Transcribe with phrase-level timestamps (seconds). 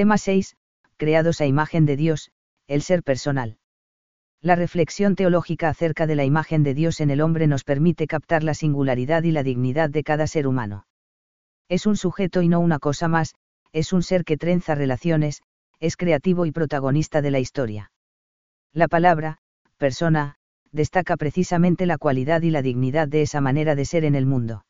[0.00, 0.56] Tema 6.
[0.96, 2.30] Creados a imagen de Dios,
[2.66, 3.58] el ser personal.
[4.40, 8.42] La reflexión teológica acerca de la imagen de Dios en el hombre nos permite captar
[8.42, 10.86] la singularidad y la dignidad de cada ser humano.
[11.68, 13.34] Es un sujeto y no una cosa más,
[13.72, 15.42] es un ser que trenza relaciones,
[15.80, 17.92] es creativo y protagonista de la historia.
[18.72, 19.36] La palabra,
[19.76, 20.36] persona,
[20.72, 24.64] destaca precisamente la cualidad y la dignidad de esa manera de ser en el mundo.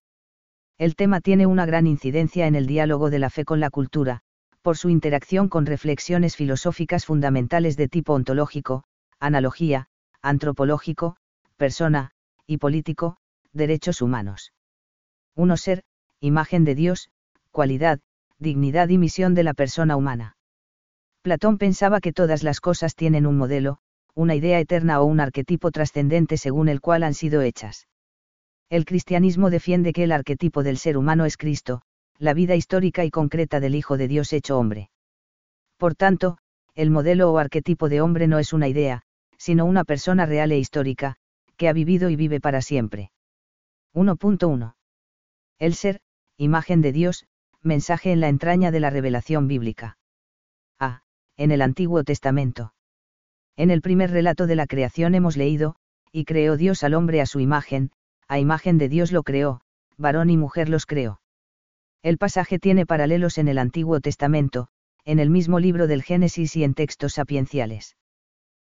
[0.76, 4.24] El tema tiene una gran incidencia en el diálogo de la fe con la cultura,
[4.62, 8.84] por su interacción con reflexiones filosóficas fundamentales de tipo ontológico,
[9.18, 9.86] analogía,
[10.22, 11.16] antropológico,
[11.56, 12.10] persona,
[12.46, 13.16] y político,
[13.52, 14.52] derechos humanos.
[15.34, 15.82] Uno ser,
[16.20, 17.10] imagen de Dios,
[17.50, 18.00] cualidad,
[18.38, 20.36] dignidad y misión de la persona humana.
[21.22, 23.78] Platón pensaba que todas las cosas tienen un modelo,
[24.14, 27.88] una idea eterna o un arquetipo trascendente según el cual han sido hechas.
[28.68, 31.82] El cristianismo defiende que el arquetipo del ser humano es Cristo,
[32.20, 34.90] la vida histórica y concreta del Hijo de Dios hecho hombre.
[35.78, 36.36] Por tanto,
[36.74, 39.02] el modelo o arquetipo de hombre no es una idea,
[39.38, 41.16] sino una persona real e histórica,
[41.56, 43.10] que ha vivido y vive para siempre.
[43.94, 44.74] 1.1.
[45.58, 46.00] El ser,
[46.36, 47.24] imagen de Dios,
[47.62, 49.96] mensaje en la entraña de la revelación bíblica.
[50.78, 51.02] A.
[51.38, 52.74] En el Antiguo Testamento.
[53.56, 55.76] En el primer relato de la creación hemos leído,
[56.12, 57.92] y creó Dios al hombre a su imagen,
[58.28, 59.62] a imagen de Dios lo creó,
[59.96, 61.19] varón y mujer los creó.
[62.02, 64.68] El pasaje tiene paralelos en el Antiguo Testamento,
[65.04, 67.96] en el mismo libro del Génesis y en textos sapienciales.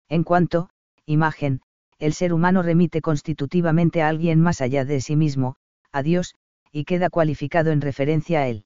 [0.08, 0.70] En cuanto,
[1.06, 1.60] imagen,
[2.00, 5.54] el ser humano remite constitutivamente a alguien más allá de sí mismo,
[5.92, 6.34] a Dios,
[6.72, 8.64] y queda cualificado en referencia a él.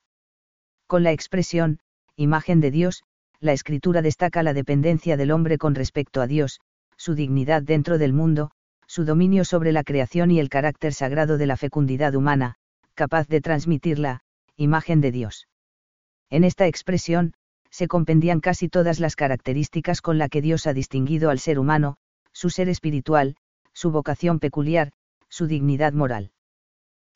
[0.86, 1.80] Con la expresión,
[2.16, 3.02] imagen de Dios,
[3.40, 6.60] la escritura destaca la dependencia del hombre con respecto a Dios,
[6.96, 8.50] su dignidad dentro del mundo,
[8.86, 12.54] su dominio sobre la creación y el carácter sagrado de la fecundidad humana,
[12.94, 14.23] capaz de transmitir la
[14.56, 15.48] imagen de Dios.
[16.30, 17.34] En esta expresión,
[17.70, 21.96] se compendían casi todas las características con la que Dios ha distinguido al ser humano,
[22.32, 23.36] su ser espiritual,
[23.72, 24.92] su vocación peculiar,
[25.28, 26.30] su dignidad moral.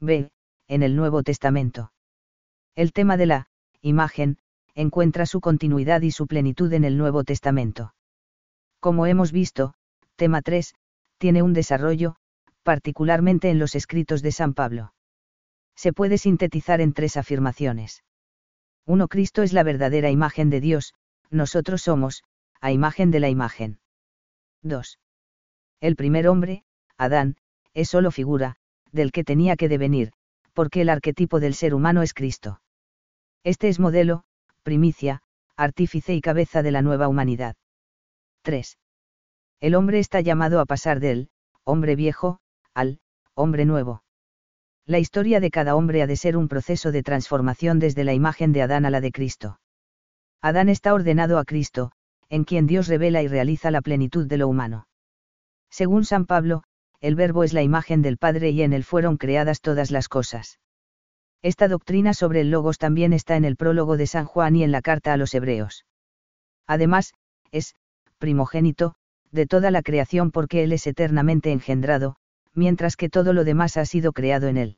[0.01, 0.31] B.
[0.67, 1.93] En el Nuevo Testamento.
[2.75, 3.49] El tema de la
[3.81, 4.39] imagen
[4.75, 7.95] encuentra su continuidad y su plenitud en el Nuevo Testamento.
[8.81, 9.75] Como hemos visto,
[10.17, 10.75] tema 3,
[11.19, 12.17] tiene un desarrollo,
[12.63, 14.93] particularmente en los escritos de San Pablo.
[15.79, 18.03] Se puede sintetizar en tres afirmaciones.
[18.87, 19.07] 1.
[19.07, 20.93] Cristo es la verdadera imagen de Dios,
[21.31, 22.25] nosotros somos,
[22.61, 23.79] a imagen de la imagen.
[24.63, 24.99] 2.
[25.81, 26.65] El primer hombre,
[26.97, 27.37] Adán,
[27.75, 28.57] es solo figura,
[28.91, 30.11] del que tenía que devenir,
[30.53, 32.61] porque el arquetipo del ser humano es Cristo.
[33.45, 34.25] Este es modelo,
[34.65, 35.23] primicia,
[35.55, 37.55] artífice y cabeza de la nueva humanidad.
[38.43, 38.79] 3.
[39.61, 41.31] El hombre está llamado a pasar del,
[41.63, 42.41] hombre viejo,
[42.75, 42.99] al,
[43.35, 44.03] hombre nuevo.
[44.89, 48.55] La historia de cada hombre ha de ser un proceso de transformación desde la imagen
[48.55, 49.61] de Adán a la de Cristo.
[50.41, 51.93] Adán está ordenado a Cristo,
[52.31, 54.89] en quien Dios revela y realiza la plenitud de lo humano.
[55.69, 56.63] Según San Pablo,
[57.01, 60.59] el Verbo es la imagen del Padre y en él fueron creadas todas las cosas.
[61.43, 64.73] Esta doctrina sobre el Logos también está en el prólogo de San Juan y en
[64.73, 65.85] la carta a los Hebreos.
[66.67, 67.13] Además,
[67.53, 67.75] es,
[68.17, 68.95] primogénito,
[69.33, 72.17] de toda la creación porque Él es eternamente engendrado,
[72.55, 74.78] mientras que todo lo demás ha sido creado en él.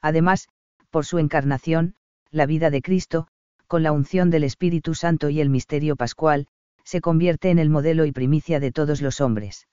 [0.00, 0.48] Además,
[0.90, 1.94] por su encarnación,
[2.30, 3.28] la vida de Cristo,
[3.66, 6.46] con la unción del Espíritu Santo y el misterio pascual,
[6.84, 9.68] se convierte en el modelo y primicia de todos los hombres.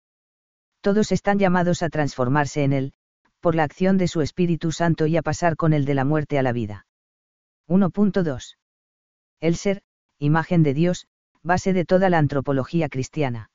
[0.81, 2.93] Todos están llamados a transformarse en él,
[3.39, 6.37] por la acción de su Espíritu Santo y a pasar con él de la muerte
[6.37, 6.87] a la vida.
[7.67, 8.57] 1.2.
[9.39, 9.81] El ser,
[10.19, 11.07] imagen de Dios,
[11.41, 13.49] base de toda la antropología cristiana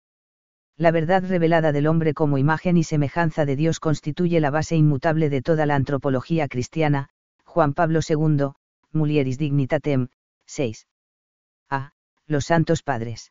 [0.81, 5.29] la verdad revelada del hombre como imagen y semejanza de Dios constituye la base inmutable
[5.29, 7.11] de toda la antropología cristiana,
[7.45, 8.53] Juan Pablo II,
[8.91, 10.09] Mulieris Dignitatem,
[10.47, 10.87] 6.
[11.69, 11.93] A.
[12.27, 13.31] Los Santos Padres.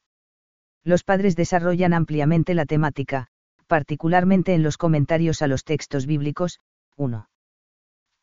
[0.83, 3.29] Los padres desarrollan ampliamente la temática,
[3.65, 6.59] particularmente en los comentarios a los textos bíblicos,
[6.97, 7.29] 1.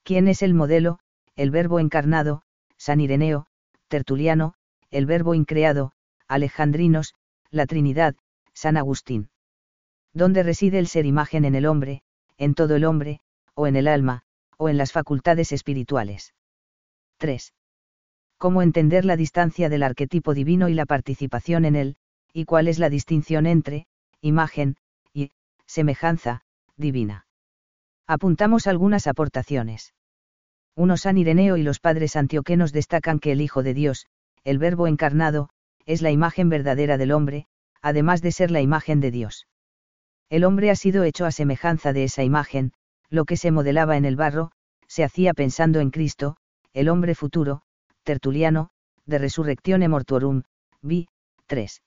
[0.05, 1.01] ¿Quién es el modelo?
[1.35, 2.43] El verbo encarnado,
[2.77, 3.49] San Ireneo,
[3.89, 4.55] Tertuliano,
[4.93, 5.91] el verbo increado,
[6.29, 7.17] Alejandrinos,
[7.51, 8.15] la Trinidad,
[8.57, 9.29] San Agustín.
[10.15, 12.01] ¿Dónde reside el ser imagen en el hombre,
[12.39, 13.21] en todo el hombre,
[13.53, 14.23] o en el alma,
[14.57, 16.33] o en las facultades espirituales?
[17.19, 17.53] 3.
[18.39, 21.97] ¿Cómo entender la distancia del arquetipo divino y la participación en él,
[22.33, 23.89] y cuál es la distinción entre,
[24.23, 24.77] imagen,
[25.13, 25.33] y,
[25.67, 26.41] semejanza,
[26.79, 27.27] divina?
[28.07, 29.93] Apuntamos algunas aportaciones.
[30.75, 34.07] Uno San Ireneo y los padres antioquenos destacan que el Hijo de Dios,
[34.45, 35.51] el Verbo encarnado,
[35.85, 37.49] es la imagen verdadera del hombre,
[37.83, 39.47] además de ser la imagen de Dios.
[40.29, 42.73] El hombre ha sido hecho a semejanza de esa imagen,
[43.11, 44.51] lo que se modelaba en el barro,
[44.89, 46.37] se hacía pensando en Cristo,
[46.73, 47.63] el hombre futuro,
[48.03, 48.71] Tertuliano,
[49.05, 50.43] de Resurrectione Mortuorum,
[50.83, 51.09] vi,
[51.47, 51.83] 3.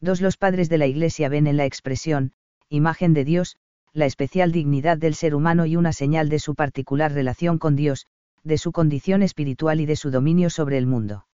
[0.00, 0.20] 2.
[0.20, 2.32] Los padres de la Iglesia ven en la expresión,
[2.68, 3.56] imagen de Dios,
[3.92, 8.06] la especial dignidad del ser humano y una señal de su particular relación con Dios,
[8.42, 11.26] de su condición espiritual y de su dominio sobre el mundo.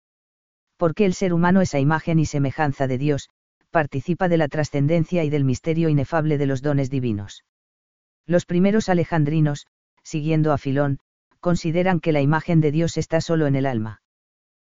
[0.77, 3.29] Porque el ser humano es imagen y semejanza de Dios,
[3.77, 7.45] participa de la trascendencia y del misterio inefable de los dones divinos.
[8.27, 9.67] Los primeros alejandrinos,
[10.03, 10.99] siguiendo a Filón,
[11.41, 14.01] consideran que la imagen de Dios está solo en el alma.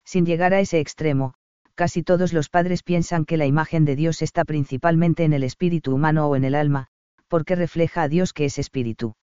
[0.04, 1.34] Sin llegar a ese extremo,
[1.76, 5.94] casi todos los padres piensan que la imagen de Dios está principalmente en el espíritu
[5.94, 6.88] humano o en el alma,
[7.28, 9.14] porque refleja a Dios que es espíritu.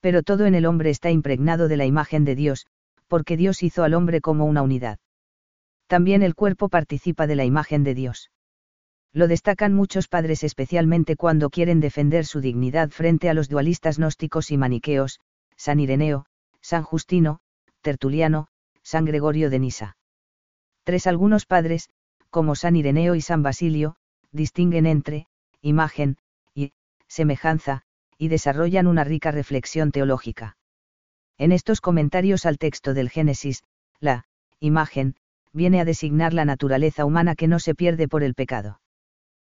[0.00, 2.66] Pero todo en el hombre está impregnado de la imagen de Dios,
[3.08, 4.98] porque Dios hizo al hombre como una unidad.
[5.86, 8.30] También el cuerpo participa de la imagen de Dios.
[9.16, 14.50] Lo destacan muchos padres especialmente cuando quieren defender su dignidad frente a los dualistas gnósticos
[14.50, 15.20] y maniqueos,
[15.56, 16.26] San Ireneo,
[16.60, 17.40] San Justino,
[17.80, 18.48] Tertuliano,
[18.82, 19.96] San Gregorio de Nisa.
[20.84, 21.88] Tres algunos padres,
[22.28, 23.96] como San Ireneo y San Basilio,
[24.32, 25.28] distinguen entre,
[25.62, 26.18] imagen,
[26.54, 26.74] y,
[27.08, 27.84] semejanza,
[28.18, 30.58] y desarrollan una rica reflexión teológica.
[31.38, 33.64] En estos comentarios al texto del Génesis,
[33.98, 34.26] la,
[34.60, 35.16] imagen,
[35.54, 38.78] viene a designar la naturaleza humana que no se pierde por el pecado.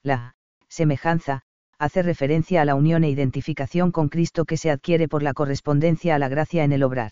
[0.03, 0.35] La,
[0.67, 1.43] semejanza,
[1.79, 6.15] hace referencia a la unión e identificación con Cristo que se adquiere por la correspondencia
[6.15, 7.11] a la gracia en el obrar.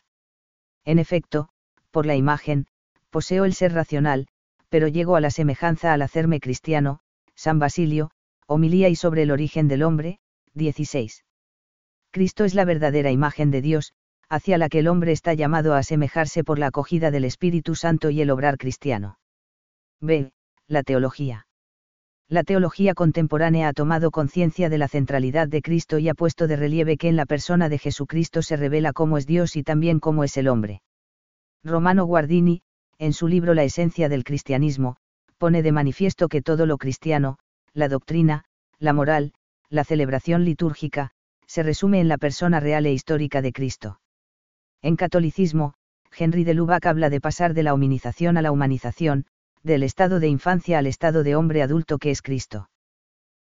[0.84, 1.50] En efecto,
[1.92, 2.68] por la imagen,
[3.10, 4.28] poseo el ser racional,
[4.70, 7.00] pero llego a la semejanza al hacerme cristiano,
[7.36, 8.12] San Basilio,
[8.48, 10.20] homilía y sobre el origen del hombre,
[10.54, 11.24] 16.
[12.12, 13.94] Cristo es la verdadera imagen de Dios,
[14.30, 18.10] hacia la que el hombre está llamado a asemejarse por la acogida del Espíritu Santo
[18.10, 19.20] y el obrar cristiano.
[20.00, 20.32] B.
[20.68, 21.45] La teología.
[22.28, 26.56] La teología contemporánea ha tomado conciencia de la centralidad de Cristo y ha puesto de
[26.56, 30.24] relieve que en la persona de Jesucristo se revela cómo es Dios y también cómo
[30.24, 30.82] es el hombre.
[31.64, 32.64] Romano Guardini,
[32.98, 34.98] en su libro La esencia del cristianismo,
[35.38, 37.38] pone de manifiesto que todo lo cristiano,
[37.74, 38.46] la doctrina,
[38.80, 39.34] la moral,
[39.70, 41.12] la celebración litúrgica,
[41.46, 44.00] se resume en la persona real e histórica de Cristo.
[44.82, 45.74] En catolicismo,
[46.18, 49.26] Henry de Lubac habla de pasar de la hominización a la humanización,
[49.66, 52.70] del estado de infancia al estado de hombre adulto que es Cristo.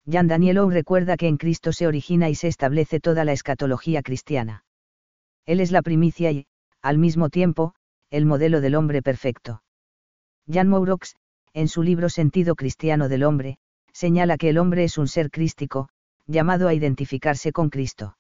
[0.10, 4.64] Jan Danielou recuerda que en Cristo se origina y se establece toda la escatología cristiana.
[5.46, 6.48] Él es la primicia y,
[6.82, 7.76] al mismo tiempo,
[8.10, 9.62] el modelo del hombre perfecto.
[10.52, 11.16] Jan Mourox,
[11.54, 13.58] en su libro Sentido Cristiano del Hombre,
[13.92, 15.90] señala que el hombre es un ser crístico,
[16.26, 18.18] llamado a identificarse con Cristo.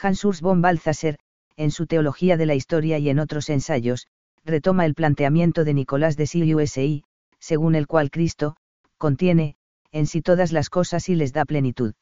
[0.00, 1.18] Hans Urs von Balthasar,
[1.56, 4.06] en su Teología de la Historia y en otros ensayos,
[4.44, 7.04] retoma el planteamiento de Nicolás de Silly
[7.38, 8.56] según el cual Cristo,
[8.98, 9.56] contiene,
[9.90, 11.94] en sí todas las cosas y les da plenitud.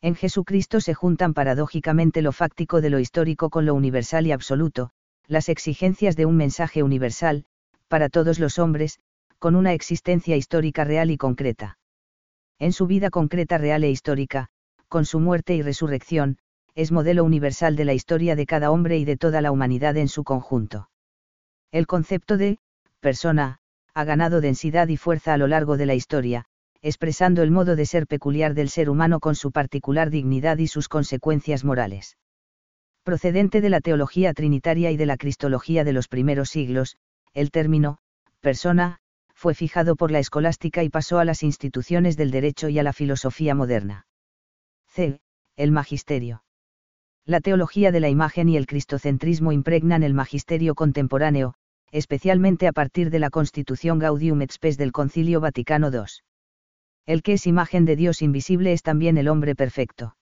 [0.00, 4.90] En Jesucristo se juntan paradójicamente lo fáctico de lo histórico con lo universal y absoluto,
[5.26, 7.44] las exigencias de un mensaje universal,
[7.88, 8.98] para todos los hombres,
[9.38, 11.78] con una existencia histórica real y concreta.
[12.58, 14.48] En su vida concreta real e histórica,
[14.88, 16.38] con su muerte y resurrección,
[16.74, 20.08] es modelo universal de la historia de cada hombre y de toda la humanidad en
[20.08, 20.88] su conjunto.
[21.72, 22.58] El concepto de,
[23.00, 23.58] persona,
[23.94, 26.46] ha ganado densidad y fuerza a lo largo de la historia,
[26.82, 30.88] expresando el modo de ser peculiar del ser humano con su particular dignidad y sus
[30.88, 32.16] consecuencias morales
[33.04, 36.96] procedente de la teología trinitaria y de la cristología de los primeros siglos,
[37.34, 37.98] el término,
[38.40, 38.98] persona,
[39.34, 42.94] fue fijado por la escolástica y pasó a las instituciones del derecho y a la
[42.94, 44.06] filosofía moderna.
[44.88, 45.20] C.
[45.56, 46.43] El magisterio.
[47.26, 51.54] La teología de la imagen y el cristocentrismo impregnan el magisterio contemporáneo,
[51.90, 56.04] especialmente a partir de la Constitución Gaudium et Spes del Concilio Vaticano II.
[57.06, 60.16] El que es imagen de Dios invisible es también el hombre perfecto.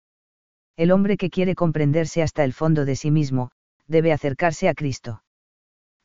[0.76, 3.50] El hombre que quiere comprenderse hasta el fondo de sí mismo,
[3.88, 5.24] debe acercarse a Cristo.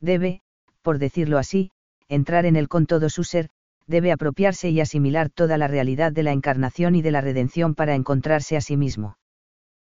[0.00, 0.42] Debe,
[0.82, 1.70] por decirlo así,
[2.08, 3.50] entrar en él con todo su ser,
[3.86, 7.94] debe apropiarse y asimilar toda la realidad de la encarnación y de la redención para
[7.94, 9.16] encontrarse a sí mismo.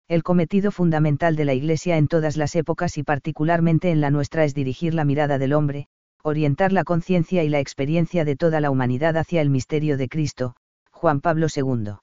[0.08, 4.44] El cometido fundamental de la Iglesia en todas las épocas y particularmente en la nuestra
[4.44, 5.88] es dirigir la mirada del hombre,
[6.22, 10.54] orientar la conciencia y la experiencia de toda la humanidad hacia el misterio de Cristo,
[10.92, 11.94] Juan Pablo II.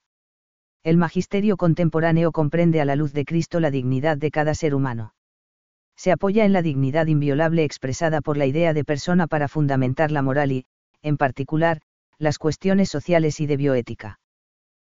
[0.82, 5.14] El magisterio contemporáneo comprende a la luz de Cristo la dignidad de cada ser humano.
[5.96, 10.20] Se apoya en la dignidad inviolable expresada por la idea de persona para fundamentar la
[10.20, 10.66] moral y,
[11.00, 11.80] en particular,
[12.18, 14.20] las cuestiones sociales y de bioética.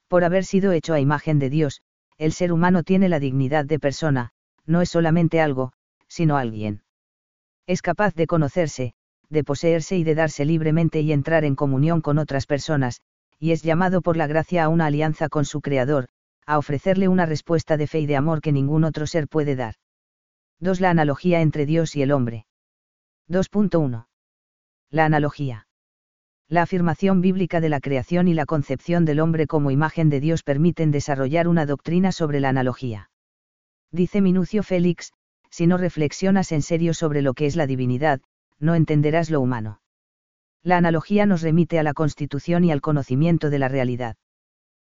[0.09, 1.81] Por haber sido hecho a imagen de Dios,
[2.19, 4.33] el ser humano tiene la dignidad de persona,
[4.67, 5.73] no es solamente algo,
[6.09, 6.83] sino alguien.
[7.67, 8.95] Es capaz de conocerse,
[9.29, 13.03] de poseerse y de darse libremente y entrar en comunión con otras personas,
[13.39, 16.09] y es llamado por la gracia a una alianza con su Creador,
[16.45, 19.75] a ofrecerle una respuesta de fe y de amor que ningún otro ser puede dar.
[20.61, 20.81] 2.
[20.81, 22.47] La analogía entre Dios y el hombre.
[23.29, 24.07] 2.1.
[24.91, 25.68] La analogía.
[26.51, 30.43] La afirmación bíblica de la creación y la concepción del hombre como imagen de Dios
[30.43, 33.11] permiten desarrollar una doctrina sobre la analogía.
[33.93, 35.13] Dice Minucio Félix,
[35.51, 38.23] si no reflexionas en serio sobre lo que es la divinidad,
[38.59, 39.83] no entenderás lo humano.
[40.63, 44.17] La analogía nos remite a la constitución y al conocimiento de la realidad.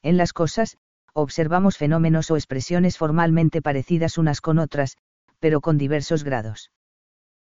[0.03, 0.79] En las cosas,
[1.15, 4.97] observamos fenómenos o expresiones formalmente parecidas unas con otras,
[5.41, 6.71] pero con diversos grados.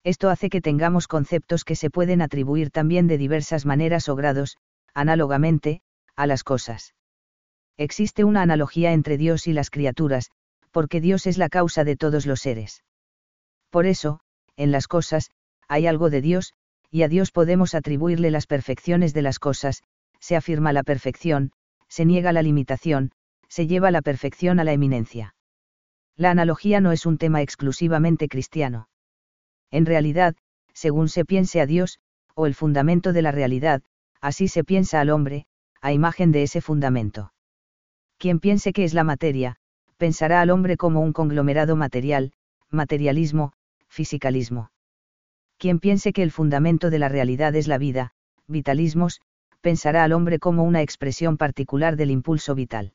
[0.02, 4.56] Esto hace que tengamos conceptos que se pueden atribuir también de diversas maneras o grados,
[4.94, 5.82] análogamente,
[6.16, 6.94] a las cosas.
[7.76, 10.30] Existe una analogía entre Dios y las criaturas,
[10.70, 12.84] porque Dios es la causa de todos los seres.
[13.70, 14.20] Por eso,
[14.56, 15.30] en las cosas,
[15.68, 16.54] hay algo de Dios,
[16.90, 19.82] y a Dios podemos atribuirle las perfecciones de las cosas,
[20.18, 21.52] se afirma la perfección,
[21.88, 23.12] se niega la limitación,
[23.48, 25.34] se lleva la perfección a la eminencia.
[26.16, 28.88] La analogía no es un tema exclusivamente cristiano.
[29.70, 30.34] En realidad,
[30.72, 31.98] según se piense a Dios,
[32.34, 33.82] o el fundamento de la realidad,
[34.20, 35.46] así se piensa al hombre,
[35.80, 37.32] a imagen de ese fundamento.
[38.18, 39.56] Quien piense que es la materia,
[39.96, 42.32] pensará al hombre como un conglomerado material,
[42.70, 43.52] materialismo,
[43.88, 44.70] fisicalismo.
[45.58, 48.12] Quien piense que el fundamento de la realidad es la vida,
[48.46, 49.20] vitalismos,
[49.60, 52.94] pensará al hombre como una expresión particular del impulso vital.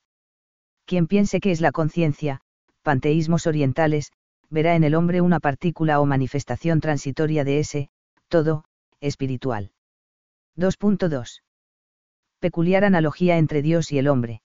[0.85, 2.41] Quien piense que es la conciencia,
[2.81, 4.11] panteísmos orientales,
[4.49, 7.89] verá en el hombre una partícula o manifestación transitoria de ese,
[8.27, 8.65] todo,
[8.99, 9.71] espiritual.
[10.57, 11.41] 2.2.
[12.39, 14.41] Peculiar analogía entre Dios y el hombre.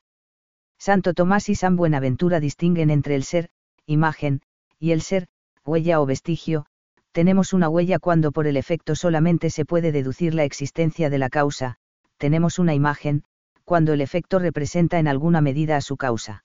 [0.78, 3.50] Santo Tomás y San Buenaventura distinguen entre el ser,
[3.86, 4.42] imagen,
[4.78, 5.28] y el ser,
[5.64, 6.66] huella o vestigio,
[7.12, 11.28] tenemos una huella cuando por el efecto solamente se puede deducir la existencia de la
[11.28, 11.76] causa,
[12.16, 13.24] tenemos una imagen,
[13.64, 16.44] cuando el efecto representa en alguna medida a su causa.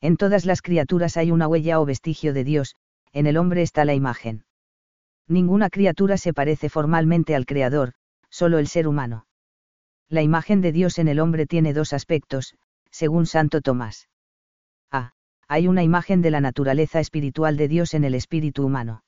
[0.00, 2.76] En todas las criaturas hay una huella o vestigio de Dios,
[3.12, 4.44] en el hombre está la imagen.
[5.26, 7.94] Ninguna criatura se parece formalmente al Creador,
[8.28, 9.26] solo el ser humano.
[10.08, 12.54] La imagen de Dios en el hombre tiene dos aspectos,
[12.90, 14.08] según Santo Tomás.
[14.92, 15.12] A.
[15.48, 19.02] Hay una imagen de la naturaleza espiritual de Dios en el espíritu humano.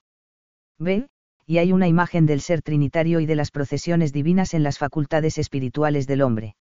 [0.77, 1.07] B.
[1.45, 5.37] Y hay una imagen del ser trinitario y de las procesiones divinas en las facultades
[5.37, 6.55] espirituales del hombre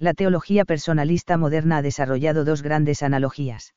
[0.00, 3.74] la teología personalista moderna ha desarrollado dos grandes analogías.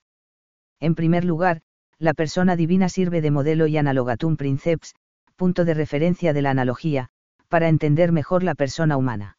[0.79, 1.61] En primer lugar,
[1.99, 4.95] la persona divina sirve de modelo y analogatum princeps,
[5.35, 7.09] punto de referencia de la analogía,
[7.49, 9.37] para entender mejor la persona humana.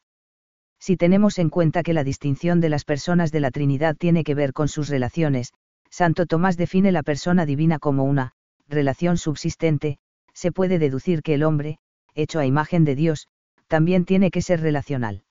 [0.78, 4.34] Si tenemos en cuenta que la distinción de las personas de la Trinidad tiene que
[4.34, 5.54] ver con sus relaciones,
[5.88, 8.32] Santo Tomás define la persona divina como una
[8.68, 9.96] relación subsistente,
[10.34, 11.78] se puede deducir que el hombre,
[12.14, 13.28] hecho a imagen de Dios,
[13.68, 15.22] también tiene que ser relacional.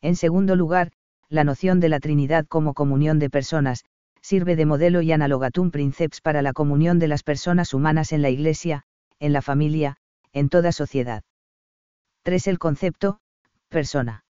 [0.00, 0.92] En segundo lugar,
[1.28, 3.84] la noción de la Trinidad como comunión de personas,
[4.22, 8.30] sirve de modelo y analogatum princeps para la comunión de las personas humanas en la
[8.30, 8.84] Iglesia,
[9.18, 9.96] en la familia,
[10.32, 11.22] en toda sociedad.
[12.22, 12.46] 3.
[12.46, 13.20] El concepto,
[13.68, 14.24] persona.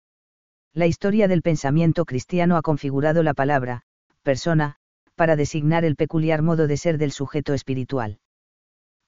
[0.72, 3.82] La historia del pensamiento cristiano ha configurado la palabra,
[4.22, 4.76] persona,
[5.14, 8.18] para designar el peculiar modo de ser del sujeto espiritual.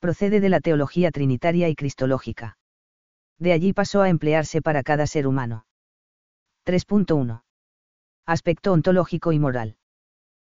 [0.01, 2.57] Procede de la teología trinitaria y cristológica.
[3.39, 5.67] De allí pasó a emplearse para cada ser humano.
[6.69, 7.45] 3.1.
[8.27, 9.79] Aspecto ontológico y moral.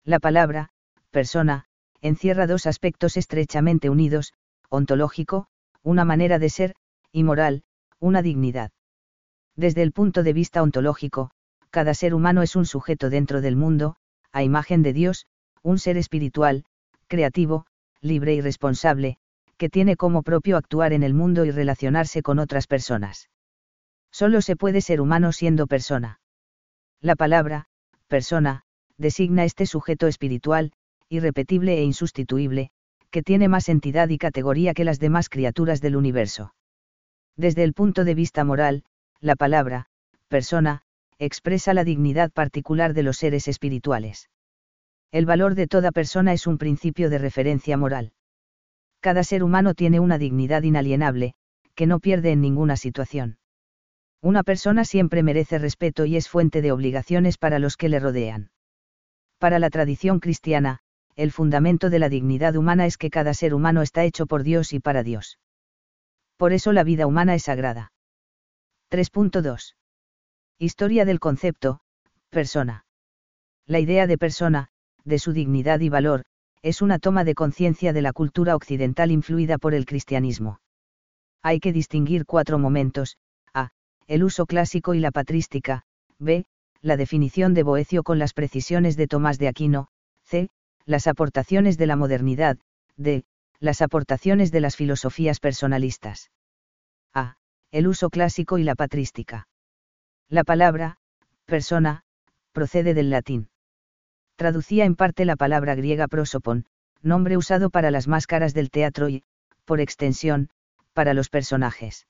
[0.04, 0.68] La palabra,
[1.10, 1.64] persona,
[2.02, 4.34] encierra dos aspectos estrechamente unidos,
[4.68, 5.46] ontológico,
[5.82, 6.74] una manera de ser,
[7.12, 7.62] y moral,
[7.98, 8.72] una dignidad.
[9.56, 11.30] Desde el punto de vista ontológico,
[11.70, 13.96] cada ser humano es un sujeto dentro del mundo,
[14.32, 15.24] a imagen de Dios,
[15.62, 16.66] un ser espiritual,
[17.06, 17.64] creativo,
[18.02, 19.16] libre y responsable,
[19.56, 23.30] que tiene como propio actuar en el mundo y relacionarse con otras personas.
[24.12, 26.20] Solo se puede ser humano siendo persona.
[27.00, 27.66] La palabra,
[28.06, 28.62] persona,
[28.98, 30.72] designa este sujeto espiritual,
[31.08, 32.70] irrepetible e insustituible,
[33.10, 36.54] que tiene más entidad y categoría que las demás criaturas del universo.
[37.36, 38.84] Desde el punto de vista moral,
[39.20, 39.86] la palabra,
[40.28, 40.82] persona,
[41.18, 44.28] expresa la dignidad particular de los seres espirituales.
[45.10, 48.12] El valor de toda persona es un principio de referencia moral.
[49.00, 51.34] Cada ser humano tiene una dignidad inalienable,
[51.74, 53.38] que no pierde en ninguna situación.
[54.22, 58.50] Una persona siempre merece respeto y es fuente de obligaciones para los que le rodean.
[59.38, 60.78] Para la tradición cristiana,
[61.16, 64.72] el fundamento de la dignidad humana es que cada ser humano está hecho por Dios
[64.72, 65.40] y para Dios.
[66.36, 67.92] Por eso la vida humana es sagrada.
[68.92, 69.74] 3.2.
[70.56, 71.80] Historia del concepto,
[72.30, 72.84] persona.
[73.66, 74.68] La idea de persona,
[75.04, 76.22] de su dignidad y valor,
[76.62, 80.60] es una toma de conciencia de la cultura occidental influida por el cristianismo.
[81.42, 83.16] Hay que distinguir cuatro momentos,
[84.06, 85.84] el uso clásico y la patrística,
[86.18, 86.44] b.
[86.80, 89.88] la definición de Boecio con las precisiones de Tomás de Aquino,
[90.24, 90.48] c.
[90.84, 92.58] las aportaciones de la modernidad,
[92.96, 93.24] d.
[93.60, 96.30] las aportaciones de las filosofías personalistas.
[97.14, 97.36] A.
[97.70, 99.48] el uso clásico y la patrística.
[100.28, 100.98] La palabra,
[101.44, 102.02] persona,
[102.52, 103.48] procede del latín.
[104.36, 106.66] Traducía en parte la palabra griega prosopon,
[107.02, 109.24] nombre usado para las máscaras del teatro y,
[109.64, 110.48] por extensión,
[110.92, 112.06] para los personajes.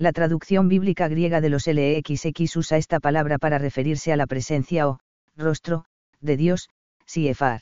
[0.00, 4.88] La traducción bíblica griega de los LXX usa esta palabra para referirse a la presencia
[4.88, 4.98] o,
[5.36, 5.84] rostro,
[6.22, 6.70] de Dios,
[7.04, 7.60] Siefar.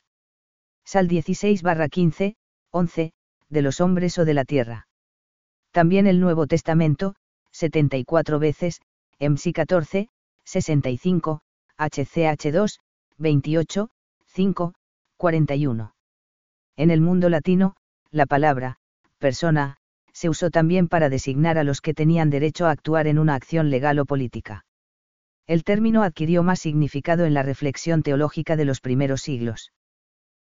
[0.84, 2.36] Sal 16 15,
[2.70, 3.12] 11,
[3.48, 4.86] de los hombres o de la tierra.
[5.72, 7.16] También el Nuevo Testamento,
[7.50, 8.82] 74 veces,
[9.18, 10.08] MC 14,
[10.44, 11.40] 65,
[11.76, 12.80] HCH 2,
[13.16, 13.90] 28,
[14.26, 14.74] 5,
[15.16, 15.92] 41.
[16.76, 17.74] En el mundo latino,
[18.12, 18.78] la palabra,
[19.18, 19.78] persona,
[20.12, 23.70] se usó también para designar a los que tenían derecho a actuar en una acción
[23.70, 24.64] legal o política.
[25.46, 29.72] El término adquirió más significado en la reflexión teológica de los primeros siglos.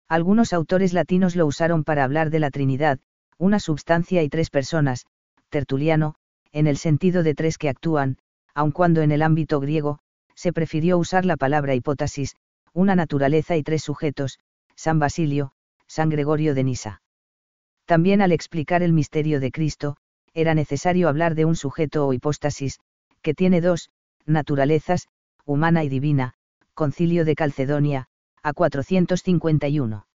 [0.08, 3.00] Algunos autores latinos lo usaron para hablar de la Trinidad,
[3.38, 5.06] una substancia y tres personas,
[5.50, 6.16] Tertuliano,
[6.52, 8.18] en el sentido de tres que actúan,
[8.56, 10.00] aun cuando en el ámbito griego,
[10.36, 12.36] se prefirió usar la palabra hipótesis,
[12.74, 14.40] una naturaleza y tres sujetos,
[14.76, 15.52] San Basilio,
[15.88, 17.03] San Gregorio de Nisa.
[17.86, 19.98] También al explicar el misterio de Cristo,
[20.34, 22.80] era necesario hablar de un sujeto o hipóstasis,
[23.22, 23.90] que tiene dos,
[24.26, 25.08] naturalezas,
[25.46, 26.34] humana y divina,
[26.74, 28.08] Concilio de Calcedonia,
[28.42, 30.08] a 451.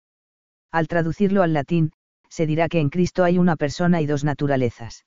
[0.72, 1.92] Al traducirlo al latín,
[2.28, 5.04] se dirá que en Cristo hay una persona y dos naturalezas.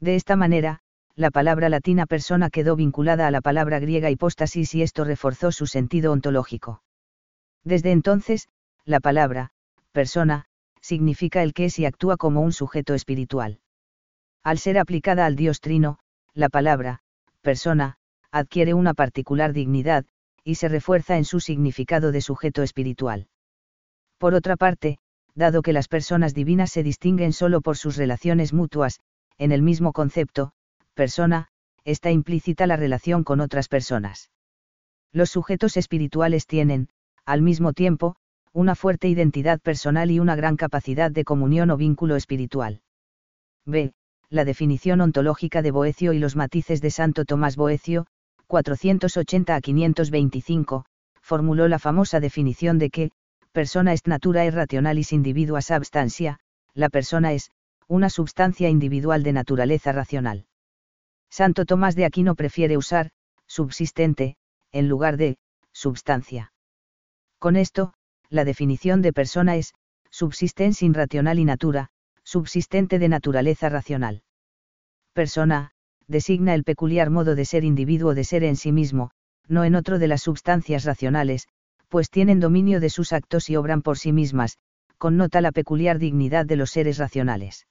[0.00, 0.80] De esta manera,
[1.14, 5.66] la palabra latina persona quedó vinculada a la palabra griega hipóstasis y esto reforzó su
[5.66, 6.82] sentido ontológico.
[7.64, 8.48] Desde entonces,
[8.84, 9.50] la palabra,
[9.92, 10.46] persona,
[10.88, 13.60] significa el que es y actúa como un sujeto espiritual.
[14.42, 15.98] Al ser aplicada al Dios Trino,
[16.32, 17.00] la palabra,
[17.42, 17.98] persona,
[18.30, 20.06] adquiere una particular dignidad,
[20.44, 23.28] y se refuerza en su significado de sujeto espiritual.
[24.16, 24.98] Por otra parte,
[25.34, 29.00] dado que las personas divinas se distinguen solo por sus relaciones mutuas,
[29.36, 30.52] en el mismo concepto,
[30.94, 31.48] persona,
[31.84, 34.30] está implícita la relación con otras personas.
[35.12, 36.88] Los sujetos espirituales tienen,
[37.26, 38.16] al mismo tiempo,
[38.52, 42.80] una fuerte identidad personal y una gran capacidad de comunión o vínculo espiritual.
[43.64, 43.92] B.
[44.30, 48.06] La definición ontológica de Boecio y los matices de Santo Tomás Boecio,
[48.46, 50.84] 480 a 525,
[51.20, 53.10] formuló la famosa definición de que,
[53.52, 56.38] persona est natura e rationalis individua substancia,
[56.74, 57.50] la persona es,
[57.86, 60.46] una substancia individual de naturaleza racional.
[61.30, 63.10] Santo Tomás de Aquino prefiere usar,
[63.46, 64.36] subsistente,
[64.72, 65.38] en lugar de,
[65.72, 66.52] substancia.
[67.38, 67.94] Con esto,
[68.30, 69.74] la definición de persona es,
[70.10, 71.88] subsistens racional y natura,
[72.24, 74.22] subsistente de naturaleza racional.
[75.12, 75.70] Persona,
[76.06, 79.10] designa el peculiar modo de ser individuo de ser en sí mismo,
[79.46, 81.48] no en otro de las substancias racionales,
[81.88, 84.58] pues tienen dominio de sus actos y obran por sí mismas,
[84.98, 87.66] connota la peculiar dignidad de los seres racionales.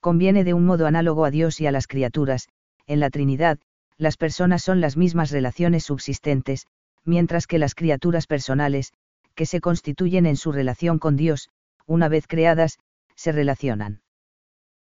[0.00, 2.48] Conviene de un modo análogo a Dios y a las criaturas,
[2.86, 3.58] en la Trinidad,
[3.98, 6.66] las personas son las mismas relaciones subsistentes,
[7.04, 8.92] mientras que las criaturas personales,
[9.36, 11.50] que se constituyen en su relación con Dios,
[11.86, 12.78] una vez creadas,
[13.14, 14.00] se relacionan.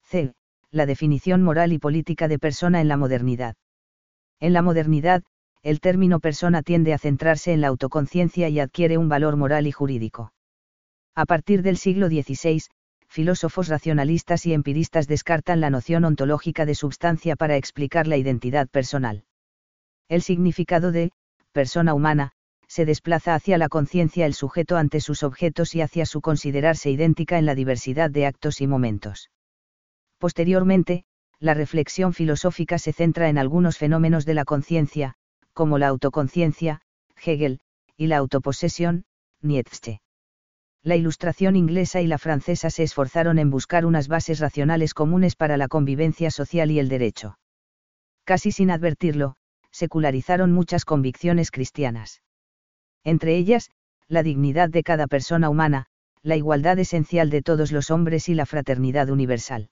[0.05, 0.33] C.
[0.71, 3.57] La definición moral y política de persona en la modernidad.
[4.41, 5.23] En la modernidad,
[5.63, 9.73] el término persona tiende a centrarse en la autoconciencia y adquiere un valor moral y
[9.73, 10.33] jurídico.
[11.15, 12.63] A partir del siglo XVI,
[13.09, 19.25] filósofos racionalistas y empiristas descartan la noción ontológica de substancia para explicar la identidad personal.
[20.09, 21.13] El significado de
[21.53, 22.34] persona humana
[22.75, 27.39] se desplaza hacia la conciencia el sujeto ante sus objetos y hacia su considerarse idéntica
[27.39, 29.31] en la diversidad de actos y momentos.
[30.19, 31.05] Posteriormente,
[31.39, 35.15] la reflexión filosófica se centra en algunos fenómenos de la conciencia,
[35.53, 36.81] como la autoconciencia,
[37.25, 37.61] Hegel,
[37.97, 39.05] y la autoposesión,
[39.41, 40.01] Nietzsche.
[40.83, 45.57] La ilustración inglesa y la francesa se esforzaron en buscar unas bases racionales comunes para
[45.57, 47.39] la convivencia social y el derecho.
[48.25, 49.37] Casi sin advertirlo,
[49.71, 52.24] secularizaron muchas convicciones cristianas
[53.05, 53.71] entre ellas,
[54.09, 55.87] la dignidad de cada persona humana,
[56.23, 59.69] la igualdad esencial de todos los hombres y la fraternidad universal.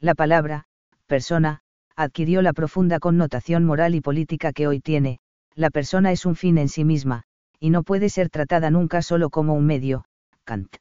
[0.00, 0.66] La palabra,
[1.06, 1.60] persona,
[1.96, 5.18] adquirió la profunda connotación moral y política que hoy tiene,
[5.54, 7.24] la persona es un fin en sí misma,
[7.58, 10.04] y no puede ser tratada nunca solo como un medio,
[10.44, 10.76] Kant.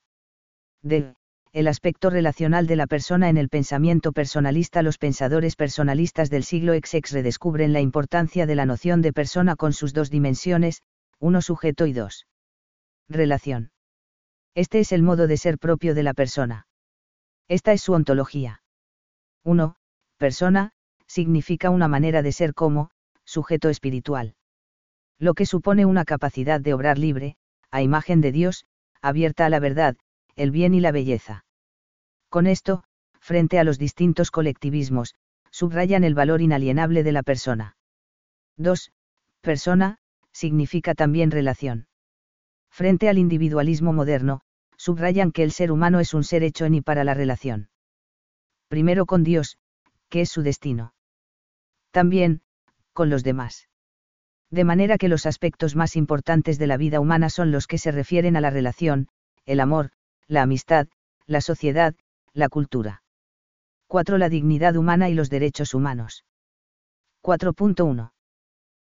[0.81, 1.13] D.
[1.51, 6.73] El aspecto relacional de la persona en el pensamiento personalista Los pensadores personalistas del siglo
[6.73, 10.83] XX redescubren la importancia de la noción de persona con sus dos dimensiones,
[11.19, 12.27] uno sujeto y dos.
[13.07, 13.71] Relación.
[14.55, 16.67] Este es el modo de ser propio de la persona.
[17.47, 18.61] Esta es su ontología.
[19.43, 19.75] 1.
[20.17, 20.71] Persona,
[21.07, 22.91] significa una manera de ser como,
[23.25, 24.35] sujeto espiritual.
[25.17, 27.35] Lo que supone una capacidad de obrar libre,
[27.71, 28.65] a imagen de Dios,
[29.01, 29.97] abierta a la verdad,
[30.35, 31.45] el bien y la belleza.
[32.29, 32.83] Con esto,
[33.19, 35.15] frente a los distintos colectivismos,
[35.51, 37.75] subrayan el valor inalienable de la persona.
[38.57, 38.91] 2.
[39.41, 39.97] Persona,
[40.39, 41.87] significa también relación.
[42.71, 44.41] Frente al individualismo moderno,
[44.77, 47.69] subrayan que el ser humano es un ser hecho en y para la relación.
[48.69, 49.57] Primero con Dios,
[50.07, 50.93] que es su destino.
[51.91, 52.41] También,
[52.93, 53.67] con los demás.
[54.49, 57.91] De manera que los aspectos más importantes de la vida humana son los que se
[57.91, 59.09] refieren a la relación,
[59.45, 59.91] el amor,
[60.27, 60.87] la amistad,
[61.25, 61.95] la sociedad,
[62.33, 63.03] la cultura.
[63.87, 64.17] 4.
[64.17, 66.23] La dignidad humana y los derechos humanos.
[67.23, 68.11] 4.1.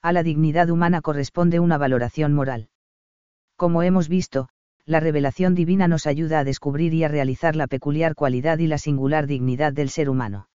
[0.07, 2.69] A la dignidad humana corresponde una valoración moral.
[3.57, 4.49] Como hemos visto,
[4.85, 8.79] la revelación divina nos ayuda a descubrir y a realizar la peculiar cualidad y la
[8.79, 10.49] singular dignidad del ser humano.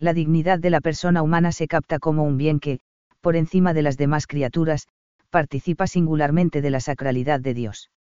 [0.00, 2.80] La dignidad de la persona humana se capta como un bien que,
[3.20, 4.88] por encima de las demás criaturas,
[5.30, 7.92] participa singularmente de la sacralidad de Dios.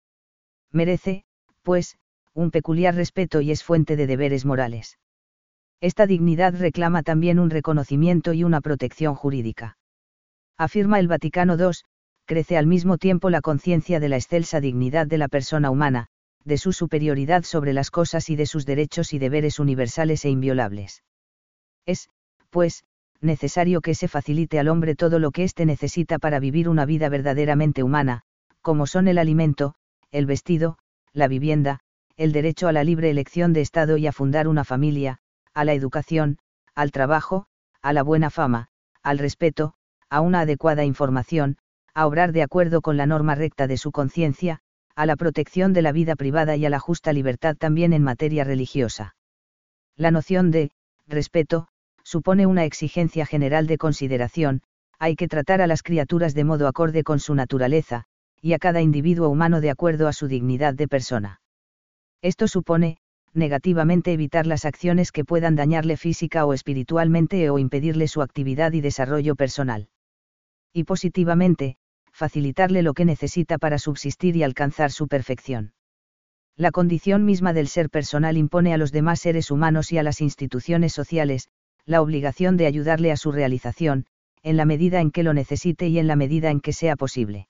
[0.70, 1.24] Merece,
[1.60, 1.98] pues,
[2.32, 4.98] un peculiar respeto y es fuente de deberes morales.
[5.82, 9.76] Esta dignidad reclama también un reconocimiento y una protección jurídica.
[10.58, 11.72] Afirma el Vaticano II,
[12.24, 16.08] crece al mismo tiempo la conciencia de la excelsa dignidad de la persona humana,
[16.44, 21.02] de su superioridad sobre las cosas y de sus derechos y deberes universales e inviolables.
[21.86, 22.08] Es,
[22.50, 22.84] pues,
[23.20, 27.08] necesario que se facilite al hombre todo lo que éste necesita para vivir una vida
[27.08, 28.22] verdaderamente humana,
[28.60, 29.74] como son el alimento,
[30.10, 30.78] el vestido,
[31.12, 31.80] la vivienda,
[32.16, 35.18] el derecho a la libre elección de Estado y a fundar una familia,
[35.54, 36.38] a la educación,
[36.74, 37.46] al trabajo,
[37.80, 38.68] a la buena fama,
[39.02, 39.74] al respeto,
[40.12, 41.56] a una adecuada información,
[41.94, 44.58] a obrar de acuerdo con la norma recta de su conciencia,
[44.94, 48.44] a la protección de la vida privada y a la justa libertad también en materia
[48.44, 49.16] religiosa.
[49.96, 50.70] La noción de
[51.08, 51.68] respeto
[52.04, 54.60] supone una exigencia general de consideración,
[54.98, 58.04] hay que tratar a las criaturas de modo acorde con su naturaleza,
[58.42, 61.40] y a cada individuo humano de acuerdo a su dignidad de persona.
[62.20, 62.98] Esto supone,
[63.32, 68.82] negativamente evitar las acciones que puedan dañarle física o espiritualmente o impedirle su actividad y
[68.82, 69.88] desarrollo personal.
[70.72, 71.76] Y positivamente,
[72.12, 75.72] facilitarle lo que necesita para subsistir y alcanzar su perfección.
[76.56, 80.20] La condición misma del ser personal impone a los demás seres humanos y a las
[80.20, 81.48] instituciones sociales,
[81.86, 84.06] la obligación de ayudarle a su realización,
[84.42, 87.48] en la medida en que lo necesite y en la medida en que sea posible.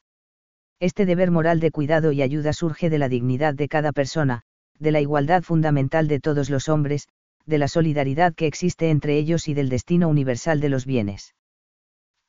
[0.81, 4.43] Este deber moral de cuidado y ayuda surge de la dignidad de cada persona,
[4.79, 7.09] de la igualdad fundamental de todos los hombres,
[7.47, 11.35] de la solidaridad que existe entre ellos y del destino universal de los bienes.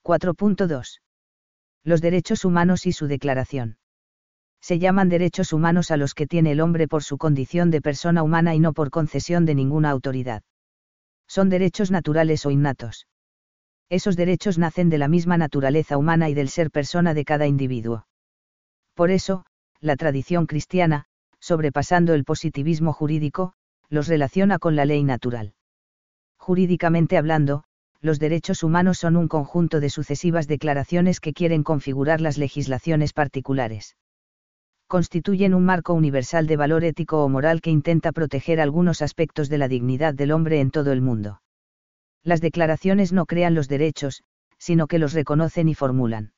[0.04, 1.00] 4.2.
[1.84, 3.78] Los derechos humanos y su declaración.
[4.62, 8.24] Se llaman derechos humanos a los que tiene el hombre por su condición de persona
[8.24, 10.44] humana y no por concesión de ninguna autoridad
[11.34, 13.08] son derechos naturales o innatos.
[13.90, 18.08] Esos derechos nacen de la misma naturaleza humana y del ser persona de cada individuo.
[18.94, 19.44] Por eso,
[19.80, 21.06] la tradición cristiana,
[21.40, 23.54] sobrepasando el positivismo jurídico,
[23.90, 25.56] los relaciona con la ley natural.
[26.38, 27.64] Jurídicamente hablando,
[28.04, 33.96] los derechos humanos son un conjunto de sucesivas declaraciones que quieren configurar las legislaciones particulares
[34.94, 39.58] constituyen un marco universal de valor ético o moral que intenta proteger algunos aspectos de
[39.58, 41.42] la dignidad del hombre en todo el mundo.
[42.24, 44.22] Las declaraciones no crean los derechos,
[44.60, 46.34] sino que los reconocen y formulan.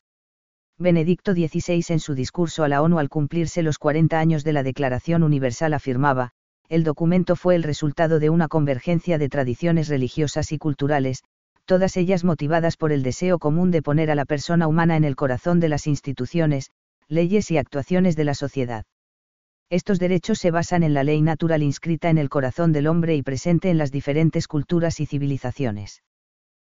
[0.78, 4.63] Benedicto XVI en su discurso a la ONU al cumplirse los 40 años de la
[4.63, 6.32] Declaración Universal afirmaba,
[6.69, 11.25] el documento fue el resultado de una convergencia de tradiciones religiosas y culturales,
[11.65, 15.15] todas ellas motivadas por el deseo común de poner a la persona humana en el
[15.15, 16.71] corazón de las instituciones,
[17.08, 18.86] leyes y actuaciones de la sociedad.
[19.69, 23.23] Estos derechos se basan en la ley natural inscrita en el corazón del hombre y
[23.23, 26.04] presente en las diferentes culturas y civilizaciones.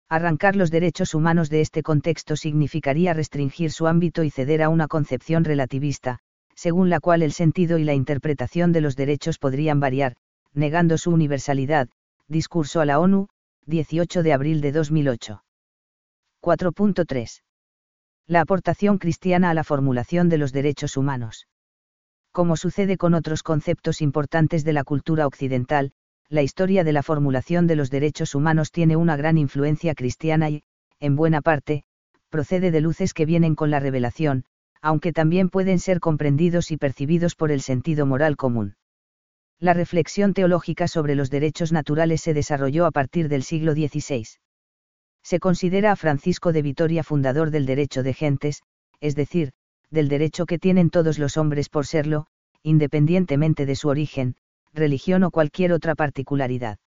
[0.08, 4.88] Arrancar los derechos humanos de este contexto significaría restringir su ámbito y ceder a una
[4.88, 6.18] concepción relativista,
[6.56, 10.16] según la cual el sentido y la interpretación de los derechos podrían variar,
[10.52, 11.88] negando su universalidad.
[12.26, 13.28] Discurso a la ONU,
[13.66, 15.44] 18 de abril de 2008.
[16.42, 17.42] 4.3
[18.30, 21.48] la aportación cristiana a la formulación de los derechos humanos.
[22.30, 25.90] Como sucede con otros conceptos importantes de la cultura occidental,
[26.28, 30.62] la historia de la formulación de los derechos humanos tiene una gran influencia cristiana y,
[31.00, 31.82] en buena parte,
[32.28, 34.44] procede de luces que vienen con la revelación,
[34.80, 38.76] aunque también pueden ser comprendidos y percibidos por el sentido moral común.
[39.60, 44.26] La reflexión teológica sobre los derechos naturales se desarrolló a partir del siglo XVI.
[45.22, 48.62] Se considera a Francisco de Vitoria fundador del derecho de gentes,
[49.00, 49.52] es decir,
[49.90, 52.26] del derecho que tienen todos los hombres por serlo,
[52.62, 54.36] independientemente de su origen,
[54.72, 56.78] religión o cualquier otra particularidad.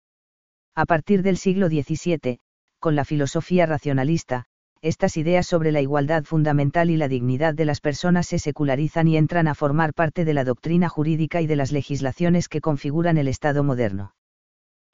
[0.73, 2.39] A partir del siglo XVII,
[2.79, 4.45] con la filosofía racionalista,
[4.83, 9.15] estas ideas sobre la igualdad fundamental y la dignidad de las personas se secularizan y
[9.15, 13.29] entran a formar parte de la doctrina jurídica y de las legislaciones que configuran el
[13.29, 14.13] Estado moderno.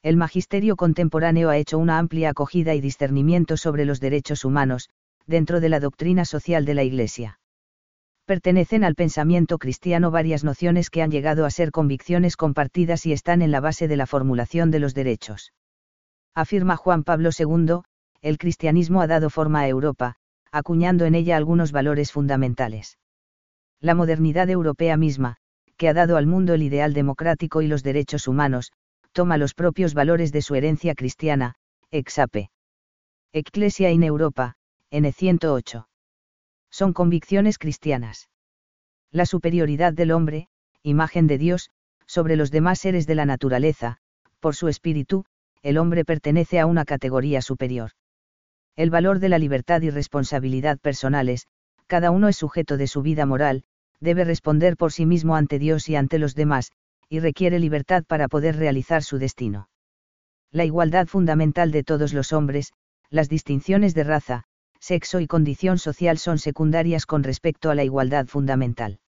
[0.03, 4.91] El magisterio contemporáneo ha hecho una amplia acogida y discernimiento sobre los derechos humanos,
[5.25, 7.39] dentro de la doctrina social de la Iglesia.
[8.25, 13.41] Pertenecen al pensamiento cristiano varias nociones que han llegado a ser convicciones compartidas y están
[13.41, 15.51] en la base de la formulación de los derechos.
[16.35, 17.81] Afirma Juan Pablo II,
[18.21, 20.15] el cristianismo ha dado forma a Europa,
[20.51, 22.97] acuñando en ella algunos valores fundamentales.
[23.79, 25.37] La modernidad europea misma,
[25.77, 28.71] que ha dado al mundo el ideal democrático y los derechos humanos,
[29.13, 31.55] toma los propios valores de su herencia cristiana,
[31.91, 32.51] exape.
[33.31, 34.55] Ecclesia in Europa,
[34.91, 35.87] N108.
[36.69, 38.29] Son convicciones cristianas.
[39.11, 40.47] La superioridad del hombre,
[40.83, 41.69] imagen de Dios,
[42.05, 43.97] sobre los demás seres de la naturaleza,
[44.39, 45.25] por su espíritu,
[45.61, 47.91] el hombre pertenece a una categoría superior.
[48.79, 51.47] El valor de la libertad y responsabilidad personales,
[51.85, 53.65] cada uno es sujeto de su vida moral,
[53.99, 56.71] debe responder por sí mismo ante Dios y ante los demás,
[57.09, 59.67] y requiere libertad para poder realizar su destino.
[60.49, 62.71] La igualdad fundamental de todos los hombres,
[63.09, 64.43] las distinciones de raza,
[64.79, 69.01] sexo y condición social son secundarias con respecto a la igualdad fundamental.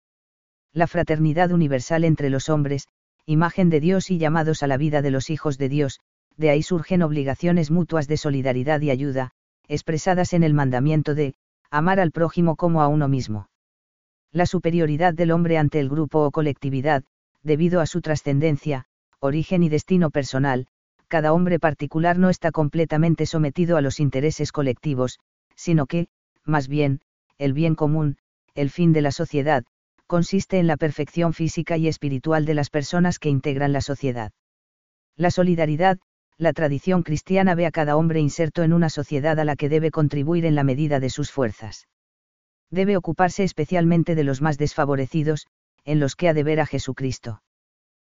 [0.72, 2.88] La fraternidad universal entre los hombres,
[3.26, 6.00] imagen de Dios y llamados a la vida de los hijos de Dios,
[6.38, 9.35] de ahí surgen obligaciones mutuas de solidaridad y ayuda,
[9.68, 11.35] expresadas en el mandamiento de,
[11.70, 13.48] amar al prójimo como a uno mismo.
[14.33, 17.04] La superioridad del hombre ante el grupo o colectividad,
[17.42, 18.87] debido a su trascendencia,
[19.20, 20.66] origen y destino personal,
[21.09, 25.18] cada hombre particular no está completamente sometido a los intereses colectivos,
[25.54, 26.09] sino que,
[26.44, 27.00] más bien,
[27.38, 28.18] el bien común,
[28.54, 29.64] el fin de la sociedad,
[30.07, 34.33] consiste en la perfección física y espiritual de las personas que integran la sociedad.
[35.16, 35.98] La solidaridad,
[36.38, 39.90] la tradición cristiana ve a cada hombre inserto en una sociedad a la que debe
[39.90, 41.88] contribuir en la medida de sus fuerzas.
[42.70, 45.48] Debe ocuparse especialmente de los más desfavorecidos,
[45.85, 47.42] en los que ha de ver a Jesucristo.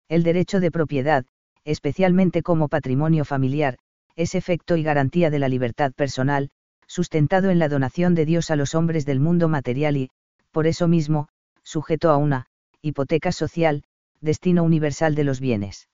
[0.08, 1.24] El derecho de propiedad,
[1.64, 3.78] especialmente como patrimonio familiar,
[4.14, 6.50] es efecto y garantía de la libertad personal,
[6.86, 10.10] sustentado en la donación de Dios a los hombres del mundo material y,
[10.52, 11.28] por eso mismo,
[11.64, 12.46] sujeto a una,
[12.82, 13.84] hipoteca social,
[14.20, 15.88] destino universal de los bienes.